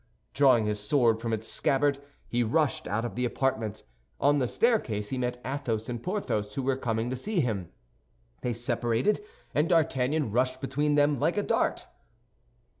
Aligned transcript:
Drawing 0.33 0.65
his 0.65 0.79
sword 0.79 1.21
from 1.21 1.31
its 1.31 1.47
scabbard, 1.47 1.99
he 2.27 2.41
rushed 2.41 2.87
out 2.87 3.05
of 3.05 3.13
the 3.13 3.23
apartment. 3.23 3.83
On 4.19 4.39
the 4.39 4.47
staircase 4.47 5.09
he 5.09 5.17
met 5.19 5.39
Athos 5.45 5.87
and 5.87 6.01
Porthos, 6.01 6.55
who 6.55 6.63
were 6.63 6.75
coming 6.75 7.11
to 7.11 7.15
see 7.15 7.39
him. 7.39 7.69
They 8.41 8.53
separated, 8.53 9.21
and 9.53 9.69
D'Artagnan 9.69 10.31
rushed 10.31 10.59
between 10.59 10.95
them 10.95 11.19
like 11.19 11.37
a 11.37 11.43
dart. 11.43 11.85